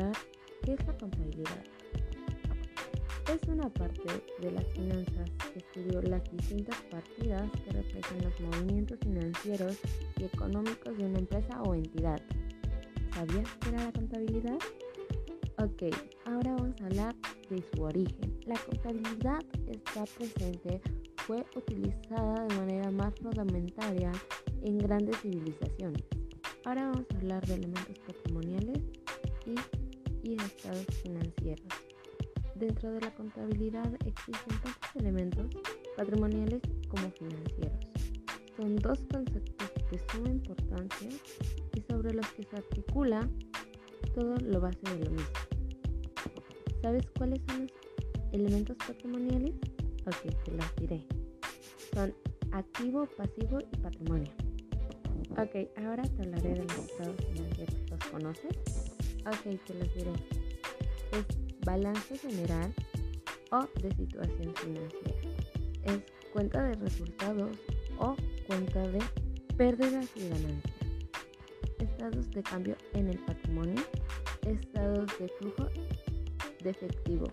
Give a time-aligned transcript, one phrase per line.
[0.00, 0.12] mencionar
[0.64, 1.64] que esta contabilidad
[3.32, 4.02] es una parte
[4.40, 9.78] de las finanzas que estudió las distintas partidas que reflejan los movimientos financieros
[10.18, 12.20] y económicos de una empresa o entidad.
[13.14, 14.58] ¿Sabías qué era la contabilidad?
[15.58, 15.94] Ok,
[16.24, 17.14] ahora vamos a hablar
[17.50, 18.40] de su origen.
[18.46, 20.80] La contabilidad está presente,
[21.26, 24.10] fue utilizada de manera más rudimentaria
[24.62, 26.02] en grandes civilizaciones.
[26.64, 28.69] Ahora vamos a hablar de elementos patrimoniales
[30.44, 31.66] estados financieros.
[32.54, 35.46] Dentro de la contabilidad existen tantos elementos
[35.96, 37.86] patrimoniales como financieros.
[38.56, 41.08] Son dos conceptos de suma importancia
[41.74, 43.28] y sobre los que se articula
[44.14, 45.32] todo lo base de lo mismo.
[46.82, 47.72] ¿Sabes cuáles son los
[48.32, 49.54] elementos patrimoniales?
[50.06, 51.06] Ok, te los diré.
[51.94, 52.14] Son
[52.52, 54.30] activo, pasivo y patrimonio.
[55.32, 57.74] Ok, ahora te hablaré de los estados financieros.
[57.90, 58.56] ¿Los conoces?
[59.26, 60.12] Ok, te los diré.
[61.12, 61.26] Es
[61.64, 62.72] balance general
[63.50, 65.20] o de situación financiera.
[65.84, 66.00] Es
[66.32, 67.56] cuenta de resultados
[67.98, 68.98] o cuenta de
[69.56, 70.74] pérdidas y ganancias.
[71.78, 73.82] Estados de cambio en el patrimonio,
[74.46, 75.68] estados de flujo
[76.62, 77.26] de efectivo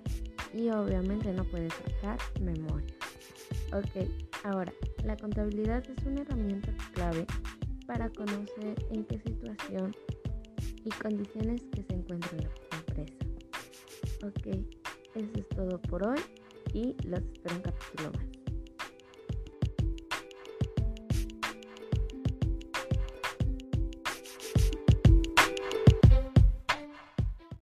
[0.53, 2.94] y obviamente no puedes sacar memoria.
[3.73, 4.07] Ok,
[4.44, 7.25] ahora, la contabilidad es una herramienta clave
[7.85, 9.95] para conocer en qué situación
[10.88, 13.13] y condiciones que se encuentra la empresa.
[14.25, 14.47] Ok,
[15.16, 16.19] eso es todo por hoy
[16.73, 18.36] y los espero en capítulo más.